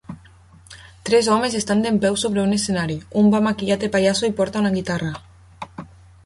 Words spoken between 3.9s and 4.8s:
pallasso i porta una